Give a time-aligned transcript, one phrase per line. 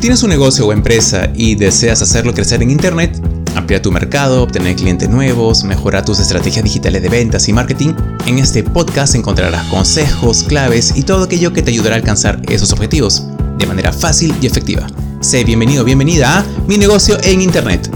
[0.00, 3.20] Si tienes un negocio o empresa y deseas hacerlo crecer en Internet,
[3.54, 7.92] ampliar tu mercado, obtener clientes nuevos, mejorar tus estrategias digitales de ventas y marketing,
[8.24, 12.72] en este podcast encontrarás consejos, claves y todo aquello que te ayudará a alcanzar esos
[12.72, 13.26] objetivos
[13.58, 14.86] de manera fácil y efectiva.
[15.20, 17.90] Sé bienvenido, bienvenida a Mi negocio en Internet.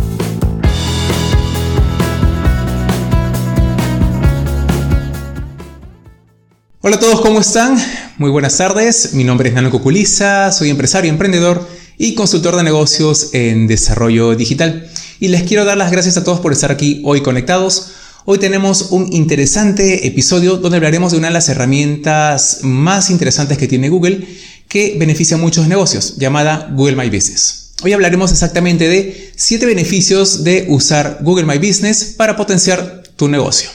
[6.82, 7.78] Hola a todos, ¿cómo están?
[8.18, 11.66] Muy buenas tardes, mi nombre es Nano Cuculiza, soy empresario, emprendedor
[11.98, 14.88] y consultor de negocios en desarrollo digital.
[15.20, 17.92] Y les quiero dar las gracias a todos por estar aquí hoy conectados.
[18.24, 23.68] Hoy tenemos un interesante episodio donde hablaremos de una de las herramientas más interesantes que
[23.68, 24.26] tiene Google
[24.68, 27.72] que beneficia a muchos negocios, llamada Google My Business.
[27.82, 33.68] Hoy hablaremos exactamente de 7 beneficios de usar Google My Business para potenciar tu negocio.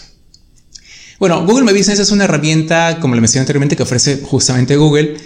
[1.20, 5.18] Bueno, Google My Business es una herramienta, como le mencioné anteriormente, que ofrece justamente Google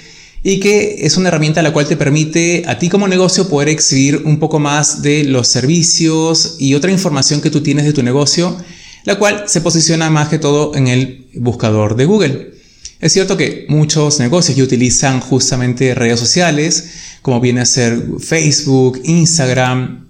[0.43, 4.23] y que es una herramienta la cual te permite a ti como negocio poder exhibir
[4.25, 8.57] un poco más de los servicios y otra información que tú tienes de tu negocio,
[9.05, 12.53] la cual se posiciona más que todo en el buscador de Google.
[12.99, 16.89] Es cierto que muchos negocios ya utilizan justamente redes sociales,
[17.21, 20.09] como viene a ser Facebook, Instagram,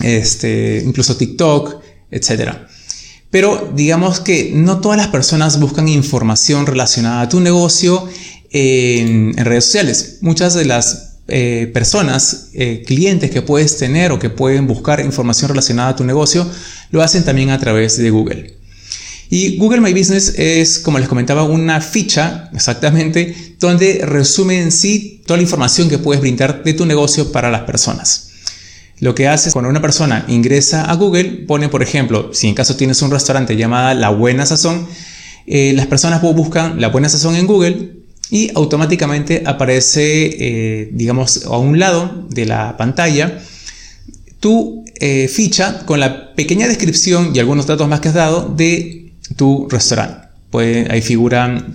[0.00, 1.80] este, incluso TikTok,
[2.10, 2.68] etcétera.
[3.30, 8.08] Pero digamos que no todas las personas buscan información relacionada a tu negocio
[8.50, 10.18] en, redes sociales.
[10.20, 15.50] Muchas de las eh, personas, eh, clientes que puedes tener o que pueden buscar información
[15.50, 16.48] relacionada a tu negocio,
[16.90, 18.58] lo hacen también a través de Google.
[19.30, 25.22] Y Google My Business es, como les comentaba, una ficha exactamente donde resume en sí
[25.26, 28.30] toda la información que puedes brindar de tu negocio para las personas.
[29.00, 32.54] Lo que hace es cuando una persona ingresa a Google, pone, por ejemplo, si en
[32.54, 34.88] caso tienes un restaurante llamada La Buena Sazón,
[35.46, 37.97] eh, las personas buscan La Buena Sazón en Google
[38.30, 43.40] y automáticamente aparece, eh, digamos, a un lado de la pantalla
[44.40, 49.12] tu eh, ficha con la pequeña descripción y algunos datos más que has dado de
[49.36, 50.28] tu restaurante.
[50.50, 51.72] Pues ahí figuran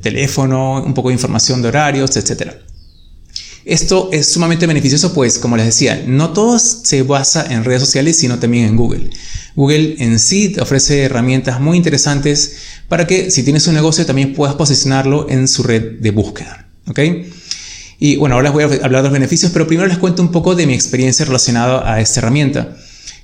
[0.00, 2.56] teléfono, un poco de información de horarios, etcétera.
[3.64, 8.18] Esto es sumamente beneficioso, pues, como les decía, no todo se basa en redes sociales,
[8.18, 9.08] sino también en Google.
[9.56, 12.56] Google en sí ofrece herramientas muy interesantes
[12.88, 16.68] para que si tienes un negocio también puedas posicionarlo en su red de búsqueda.
[16.88, 17.00] ¿ok?
[17.98, 20.30] Y bueno, ahora les voy a hablar de los beneficios, pero primero les cuento un
[20.30, 22.76] poco de mi experiencia relacionada a esta herramienta.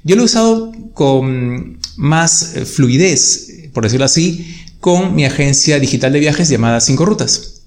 [0.04, 6.20] Yo lo he usado con más fluidez, por decirlo así, con mi agencia digital de
[6.20, 7.59] viajes llamada Cinco Rutas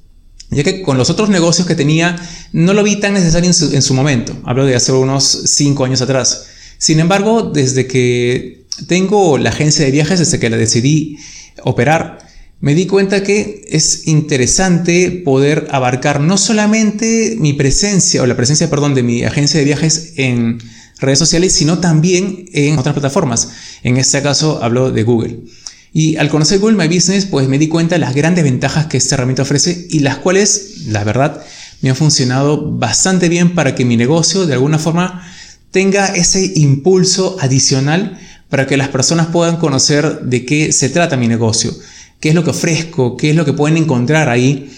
[0.53, 2.15] ya que con los otros negocios que tenía
[2.51, 4.35] no lo vi tan necesario en su, momento.
[4.43, 6.47] Hablo de hace unos 5 años atrás.
[6.77, 11.17] Sin embargo, desde que tengo la agencia de viajes, desde que la decidí
[11.63, 12.19] operar,
[12.59, 18.69] me di cuenta que es interesante poder abarcar no solamente mi presencia o la presencia,
[18.69, 20.59] perdón, de mi agencia de viajes en
[20.99, 23.49] redes sociales, sino también en otras plataformas.
[23.83, 25.39] En este caso hablo de Google.
[25.93, 28.97] Y al conocer Google My Business, pues me di cuenta de las grandes ventajas que
[28.97, 31.43] esta herramienta ofrece y las cuales, la verdad,
[31.81, 35.23] me han funcionado bastante bien para que mi negocio de alguna forma
[35.69, 41.27] tenga ese impulso adicional para que las personas puedan conocer de qué se trata mi
[41.27, 41.75] negocio,
[42.19, 44.71] qué es lo que ofrezco, qué es lo que pueden encontrar ahí.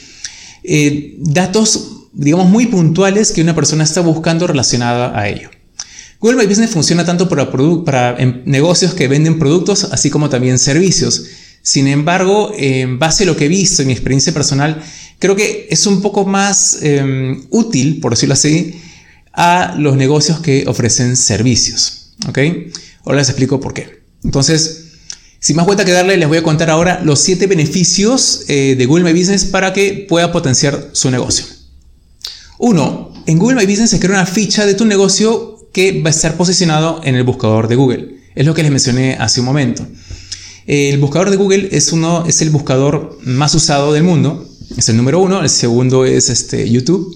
[0.63, 5.49] Eh, datos, digamos, muy puntuales que una persona está buscando relacionada a ello.
[6.25, 11.25] Google My Business funciona tanto para, em, negocios que venden productos, así como también servicios.
[11.61, 14.81] Sin embargo, en base a lo que he visto en mi experiencia personal,
[15.19, 18.73] creo que es un poco más em, útil, por decirlo así,
[19.33, 22.15] a los negocios que ofrecen servicios.
[22.27, 22.39] ¿Ok?
[23.03, 24.01] Ahora les explico por qué.
[24.23, 24.85] Entonces,
[25.39, 28.85] sin más vuelta que darle, les voy a contar ahora los 7 beneficios eh, de
[28.87, 31.45] Google My Business para que pueda potenciar su negocio.
[32.57, 36.11] Uno, en Google My Business se crea una ficha de tu negocio que va a
[36.11, 38.15] estar posicionado en el buscador de Google.
[38.33, 39.85] Es lo que les mencioné hace un momento.
[40.65, 44.47] El buscador de Google es, uno, es el buscador más usado del mundo.
[44.77, 45.41] Es el número uno.
[45.41, 47.13] El segundo es este, YouTube.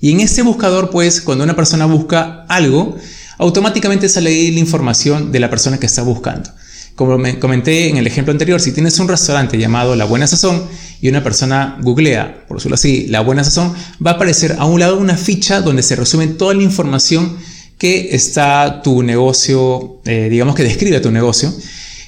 [0.00, 2.96] Y en este buscador, pues, cuando una persona busca algo,
[3.36, 6.48] automáticamente sale ahí la información de la persona que está buscando.
[6.94, 10.62] Como me comenté en el ejemplo anterior, si tienes un restaurante llamado La Buena Sazón
[11.00, 13.74] y una persona googlea, por decirlo así, La Buena Sazón,
[14.06, 17.36] va a aparecer a un lado una ficha donde se resume toda la información
[17.78, 21.52] que está tu negocio, eh, digamos que describe tu negocio.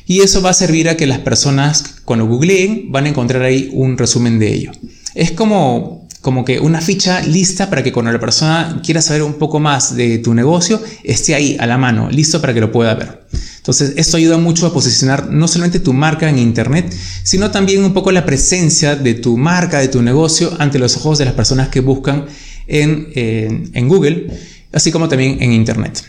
[0.06, 3.68] Y eso va a servir a que las personas cuando googleen van a encontrar ahí
[3.74, 4.72] un resumen de ello.
[5.14, 9.34] Es como, como que una ficha lista para que cuando la persona quiera saber un
[9.34, 12.94] poco más de tu negocio, esté ahí a la mano, listo para que lo pueda
[12.94, 13.26] ver.
[13.58, 16.90] Entonces, esto ayuda mucho a posicionar no solamente tu marca en Internet,
[17.22, 21.18] sino también un poco la presencia de tu marca, de tu negocio ante los ojos
[21.18, 22.24] de las personas que buscan
[22.66, 24.28] en, en Google,
[24.72, 26.04] así como también en Internet.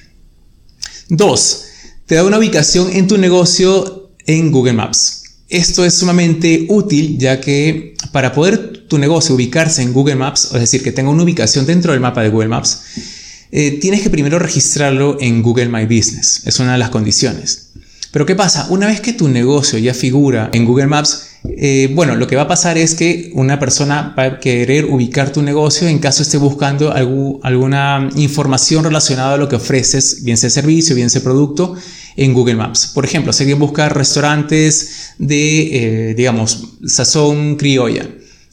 [1.10, 1.66] 2.
[2.06, 5.24] Te da una ubicación en tu negocio en Google Maps.
[5.50, 10.60] Esto es sumamente útil ya que para poder tu negocio ubicarse en Google Maps, es
[10.60, 12.82] decir, que tenga una ubicación dentro del mapa de Google Maps,
[13.52, 16.42] eh, tienes que primero registrarlo en Google My Business.
[16.46, 17.70] Es una de las condiciones.
[18.12, 18.68] Pero ¿qué pasa?
[18.70, 22.44] Una vez que tu negocio ya figura en Google Maps, eh, bueno, lo que va
[22.44, 26.38] a pasar es que una persona va a querer ubicar tu negocio en caso esté
[26.38, 31.76] buscando alguna información relacionada a lo que ofreces, bien sea servicio, bien sea producto,
[32.18, 32.92] en Google Maps.
[32.94, 38.06] Por ejemplo, si alguien busca restaurantes de, eh, digamos, sazón criolla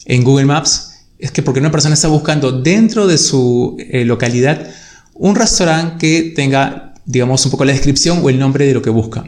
[0.05, 4.65] en Google Maps, es que porque una persona está buscando dentro de su eh, localidad
[5.13, 8.91] un restaurante que tenga, digamos, un poco la descripción o el nombre de lo que
[8.91, 9.25] busca.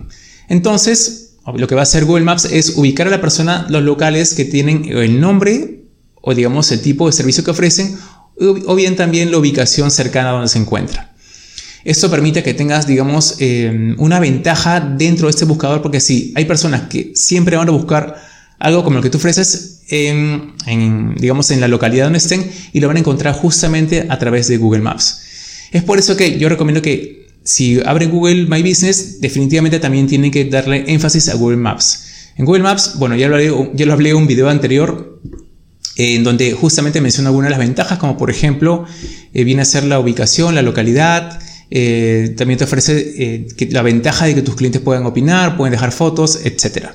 [0.48, 4.34] Entonces, lo que va a hacer Google Maps es ubicar a la persona los locales
[4.34, 5.84] que tienen el nombre
[6.22, 7.98] o, digamos, el tipo de servicio que ofrecen
[8.40, 11.14] o bien también la ubicación cercana a donde se encuentra.
[11.84, 16.46] Esto permite que tengas, digamos, eh, una ventaja dentro de este buscador porque si hay
[16.46, 18.16] personas que siempre van a buscar
[18.60, 22.98] algo como lo que tú ofreces digamos, en la localidad donde estén y lo van
[22.98, 25.22] a encontrar justamente a través de Google Maps.
[25.72, 30.32] Es por eso que yo recomiendo que si abren Google My Business, definitivamente también tienen
[30.32, 32.06] que darle énfasis a Google Maps.
[32.38, 35.22] En Google Maps, bueno, ya lo hablé, ya lo hablé en un video anterior
[35.96, 38.86] en donde justamente menciono algunas de las ventajas, como por ejemplo,
[39.34, 41.40] eh, viene a ser la ubicación, la localidad,
[41.72, 45.92] eh, también te ofrece eh, la ventaja de que tus clientes puedan opinar, pueden dejar
[45.92, 46.88] fotos, etc.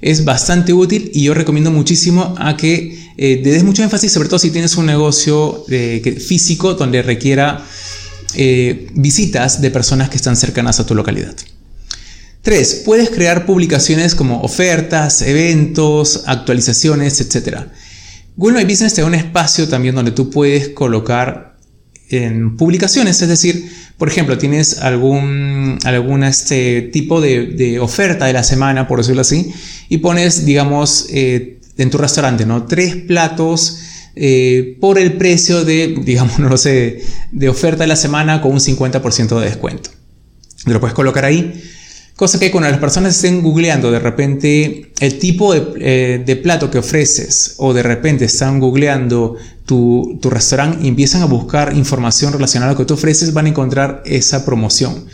[0.00, 4.38] Es bastante útil y yo recomiendo muchísimo a que eh, des mucho énfasis, sobre todo
[4.38, 7.64] si tienes un negocio físico donde requiera
[8.94, 11.36] visitas de personas que están cercanas a tu localidad.
[12.42, 12.82] 3.
[12.84, 17.62] Puedes crear publicaciones como ofertas, eventos, actualizaciones, etc.
[18.36, 21.56] Google My Business te da un espacio también donde tú puedes colocar
[22.08, 23.68] en publicaciones, es decir,
[23.98, 29.52] por ejemplo, tienes algún, algún este tipo de, oferta de la semana, por decirlo así,
[29.88, 32.66] y pones, digamos, eh, en tu restaurante, ¿no?
[32.66, 33.80] Tres platos
[34.16, 38.52] eh, por el precio de, digamos, no lo sé, de oferta de la semana con
[38.52, 39.90] un 50% de descuento.
[40.64, 41.62] Lo puedes colocar ahí
[42.16, 46.78] Cosa que cuando las personas estén googleando de repente el tipo de, eh, plato que
[46.78, 49.36] ofreces o de repente están googleando
[49.66, 53.48] tu, restaurante y empiezan a buscar información relacionada a lo que tú ofreces, van a
[53.50, 55.04] encontrar esa promoción.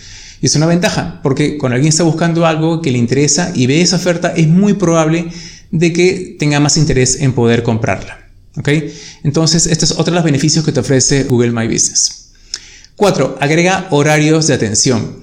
[0.41, 3.81] Y es una ventaja, porque cuando alguien está buscando algo que le interesa y ve
[3.81, 5.27] esa oferta, es muy probable
[5.73, 8.22] de que tenga más interés en poder comprarla.
[8.57, 8.69] ¿Ok?
[9.23, 12.31] Entonces, este es otro de los beneficios que te ofrece Google My Business.
[12.97, 13.39] 4.
[13.41, 15.23] Agrega horarios de atención.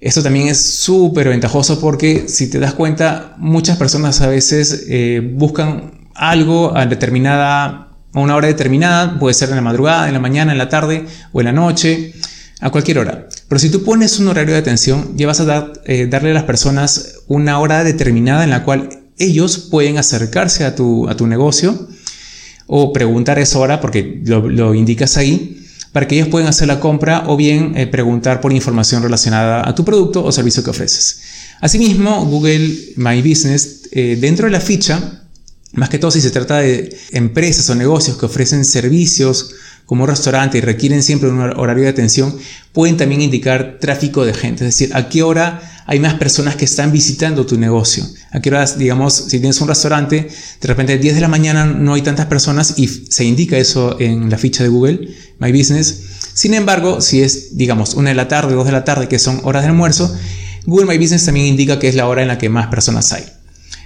[0.00, 5.20] Esto también es súper ventajoso porque si te das cuenta, muchas personas a veces eh,
[5.34, 10.20] buscan algo a determinada, a una hora determinada, puede ser en la madrugada, en la
[10.20, 12.14] mañana, en la tarde o en la noche,
[12.60, 13.26] a cualquier hora.
[13.48, 16.44] Pero si tú pones un horario de atención, ya vas a eh, darle a las
[16.44, 18.88] personas una hora determinada en la cual
[19.18, 21.88] ellos pueden acercarse a tu, a tu negocio
[22.68, 26.78] o preguntar esa hora porque lo, lo indicas ahí para que ellos puedan hacer la
[26.78, 31.20] compra o bien eh, preguntar por información relacionada a tu producto o servicio que ofreces.
[31.60, 35.24] Asimismo, Google My Business, eh, dentro de la ficha,
[35.72, 39.54] más que todo si se trata de empresas o negocios que ofrecen servicios
[39.86, 42.36] como un restaurante y requieren siempre un horario de atención,
[42.72, 46.66] pueden también indicar tráfico de gente, es decir, a qué hora hay más personas que
[46.66, 48.06] están visitando tu negocio.
[48.30, 50.28] A qué horas, digamos, si tienes un restaurante,
[50.60, 53.96] de repente a 10 de la mañana no hay tantas personas y se indica eso
[53.98, 56.02] en la ficha de Google, My Business.
[56.34, 59.40] Sin embargo, si es, digamos, una de la tarde, dos de la tarde, que son
[59.44, 60.14] horas de almuerzo,
[60.66, 63.24] Google My Business también indica que es la hora en la que más personas hay.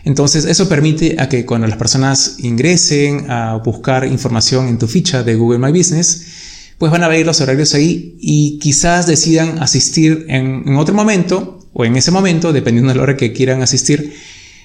[0.05, 5.23] Entonces, eso permite a que cuando las personas ingresen a buscar información en tu ficha
[5.23, 6.23] de Google My Business,
[6.79, 11.85] pues van a ver los horarios ahí y quizás decidan asistir en, otro momento o
[11.85, 14.15] en ese momento, dependiendo de la hora que quieran asistir,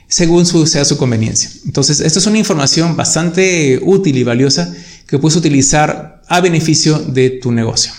[0.07, 1.49] según su, sea su conveniencia.
[1.65, 4.73] Entonces, esto es una información bastante útil y valiosa
[5.05, 7.91] que puedes utilizar a beneficio de tu negocio.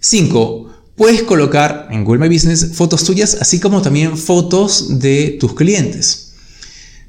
[0.00, 0.70] 5.
[0.96, 6.34] Puedes colocar en Google My Business fotos tuyas, así como también fotos de tus clientes.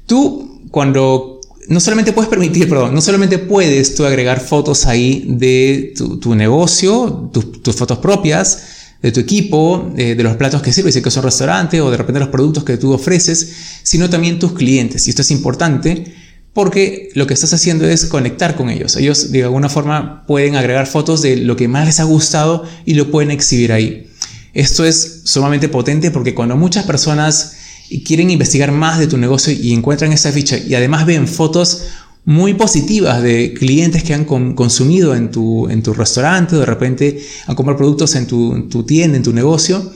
[0.06, 5.94] Tú, cuando no solamente puedes permitir, perdón, no solamente puedes tú agregar fotos ahí de
[5.96, 11.16] tu, negocio, tus fotos propias, de tu equipo, de, los platos que sirves, si es
[11.16, 15.06] un restaurante o de repente los productos que tú ofreces, sino también tus clientes.
[15.06, 16.14] Y esto es importante
[16.52, 18.96] porque lo que estás haciendo es conectar con ellos.
[18.96, 22.94] Ellos de alguna forma pueden agregar fotos de lo que más les ha gustado y
[22.94, 24.10] lo pueden exhibir ahí.
[24.54, 27.56] Esto es sumamente potente porque cuando muchas personas
[28.04, 31.82] quieren investigar más de tu negocio y encuentran esa ficha y además ven fotos,
[32.26, 37.24] muy positivas de clientes que han consumido en tu, en tu restaurante o de repente
[37.46, 39.92] han comprado productos en tu, tienda, en tu negocio,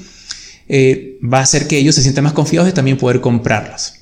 [0.69, 3.95] eh, va a hacer que ellos se sientan más confiados de también poder comprarlos.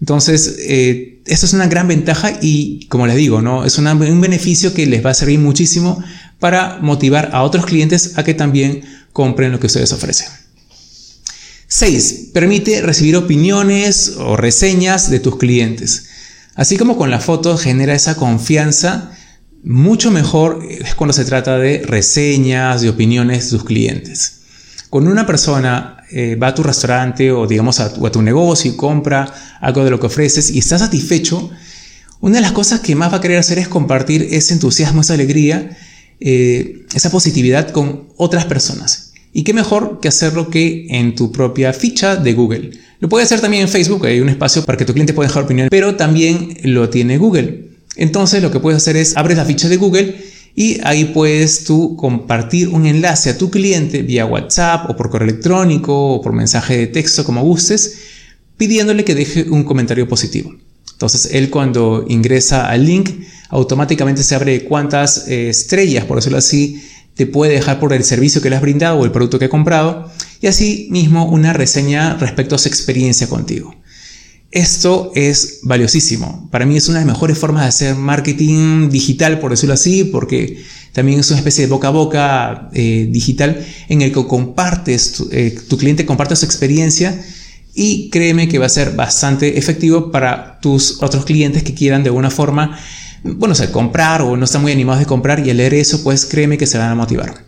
[0.00, 3.66] Entonces, eh, esto es una gran ventaja y, como les digo, ¿no?
[3.66, 6.02] es un beneficio que les va a servir muchísimo
[6.40, 10.28] para motivar a otros clientes a que también compren lo que ustedes ofrecen.
[11.68, 12.30] 6.
[12.32, 16.06] Permite recibir opiniones o reseñas de tus clientes.
[16.54, 19.10] Así como con la foto genera esa confianza,
[19.64, 24.40] mucho mejor es cuando se trata de reseñas, de opiniones de tus clientes.
[24.90, 29.32] Cuando una persona eh, va a tu restaurante o digamos a tu, negocio y compra
[29.60, 31.50] algo de lo que ofreces y está satisfecho,
[32.20, 35.14] una de las cosas que más va a querer hacer es compartir ese entusiasmo, esa
[35.14, 35.76] alegría,
[36.20, 39.12] eh, esa positividad con otras personas.
[39.32, 42.70] Y qué mejor que hacerlo que en tu propia ficha de Google.
[43.00, 45.44] Lo puede hacer también en Facebook, hay un espacio para que tu cliente pueda dejar
[45.44, 47.70] opinión, pero también lo tiene Google.
[47.96, 50.16] Entonces lo que puedes hacer es abres la ficha de Google
[50.56, 55.28] y ahí puedes tú compartir un enlace a tu cliente vía WhatsApp o por correo
[55.28, 57.98] electrónico o por mensaje de texto como gustes,
[58.56, 60.54] pidiéndole que deje un comentario positivo.
[60.92, 63.10] Entonces él cuando ingresa al link
[63.50, 66.82] automáticamente se abre cuántas eh, estrellas, por decirlo así,
[67.14, 69.50] te puede dejar por el servicio que le has brindado o el producto que ha
[69.50, 70.10] comprado
[70.44, 73.74] y así mismo una reseña respecto a su experiencia contigo.
[74.50, 76.50] Esto es valiosísimo.
[76.50, 80.04] Para mí es una de las mejores formas de hacer marketing digital, por decirlo así,
[80.04, 85.12] porque también es una especie de boca a boca eh, digital en el que compartes,
[85.12, 87.24] tu, eh, tu cliente comparte su experiencia
[87.72, 92.10] y créeme que va a ser bastante efectivo para tus otros clientes que quieran de
[92.10, 92.78] alguna forma
[93.22, 96.26] bueno, o comprar o no están muy animados de comprar y al leer eso, pues
[96.26, 97.46] créeme que se van a motivar.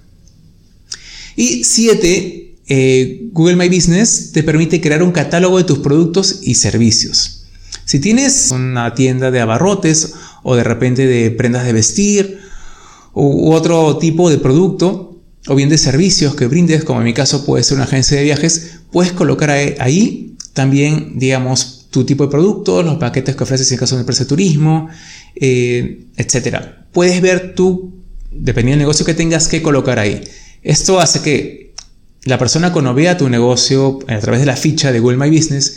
[1.36, 2.35] Y siete,
[2.68, 7.44] eh, Google My Business te permite crear un catálogo de tus productos y servicios.
[7.84, 12.40] Si tienes una tienda de abarrotes o de repente de prendas de vestir
[13.12, 17.44] u otro tipo de producto o bien de servicios que brindes, como en mi caso
[17.46, 22.82] puede ser una agencia de viajes, puedes colocar ahí también, digamos, tu tipo de producto,
[22.82, 24.88] los paquetes que ofreces en caso de empresa de turismo,
[25.36, 26.86] eh, etcétera.
[26.92, 27.94] Puedes ver tú,
[28.32, 30.22] dependiendo del negocio que tengas, qué colocar ahí.
[30.62, 31.65] Esto hace que
[32.26, 35.76] la persona cuando vea tu negocio a través de la ficha de Google My Business,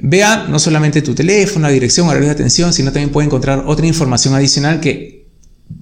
[0.00, 4.34] vea no solamente tu teléfono, dirección, horario de atención, sino también puede encontrar otra información
[4.34, 5.26] adicional que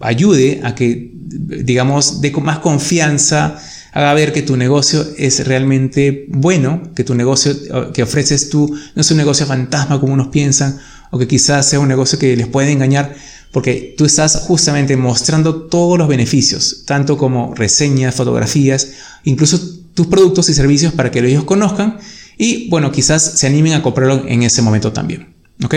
[0.00, 3.56] ayude a que, digamos, dé más confianza,
[3.92, 7.54] haga ver que tu negocio es realmente bueno, que tu negocio
[7.92, 10.78] que ofreces tú no es un negocio fantasma como unos piensan,
[11.12, 13.14] o que quizás sea un negocio que les puede engañar
[13.52, 20.48] porque tú estás justamente mostrando todos los beneficios, tanto como reseñas, fotografías, incluso tus productos
[20.48, 21.98] y servicios para que ellos conozcan
[22.36, 25.34] y bueno, quizás se animen a comprarlo en ese momento también.
[25.64, 25.74] ¿Ok?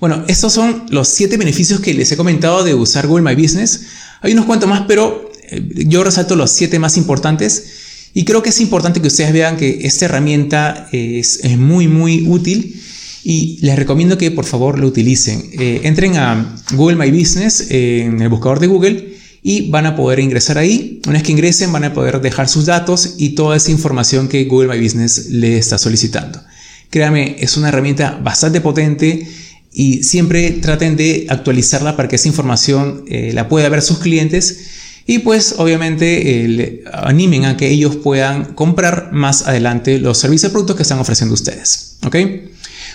[0.00, 3.86] Bueno, estos son los siete beneficios que les he comentado de usar Google My Business.
[4.20, 8.50] Hay unos cuantos más, pero eh, yo resalto los siete más importantes y creo que
[8.50, 12.82] es importante que ustedes vean que esta herramienta es, es muy, muy útil
[13.24, 15.50] y les recomiendo que por favor lo utilicen.
[15.52, 19.13] Eh, entren a Google My Business en el buscador de Google
[19.46, 21.02] y van a poder ingresar ahí.
[21.04, 24.46] Una vez que ingresen van a poder dejar sus datos y toda esa información que
[24.46, 26.40] Google My Business le está solicitando.
[26.88, 29.28] Créame, es una herramienta bastante potente
[29.70, 35.02] y siempre traten de actualizarla para que esa información eh, la pueda ver sus clientes
[35.06, 40.52] y pues obviamente eh, animen a que ellos puedan comprar más adelante los servicios y
[40.52, 41.98] productos que están ofreciendo ustedes.
[42.06, 42.16] ¿Ok?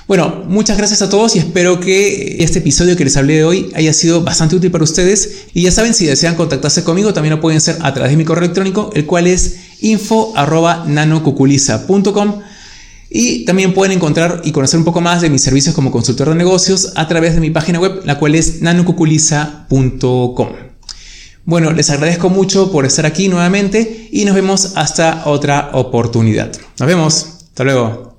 [0.09, 3.69] Bueno, muchas gracias a todos y espero que este episodio que les hablé de hoy
[3.75, 5.45] haya sido bastante útil para ustedes.
[5.53, 8.25] Y ya saben, si desean contactarse conmigo, también lo pueden hacer a través de mi
[8.25, 12.39] correo electrónico, el cual es info.nanocuculiza.com.
[13.11, 16.35] Y también pueden encontrar y conocer un poco más de mis servicios como consultor de
[16.35, 20.49] negocios a través de mi página web, la cual es nanocuculiza.com.
[21.45, 26.51] Bueno, les agradezco mucho por estar aquí nuevamente y nos vemos hasta otra oportunidad.
[26.79, 27.27] Nos vemos.
[27.51, 28.07] Hasta luego.